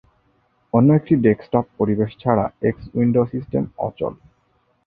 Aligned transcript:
অন্য 0.73 0.89
একটি 0.93 1.13
ডেস্কটপ 1.25 1.65
পরিবেশ 1.79 2.11
ছাড়া 2.19 2.45
এক্স 2.69 2.83
উইন্ডো 2.95 3.23
সিস্টেম 3.33 3.63
অচল। 3.77 4.13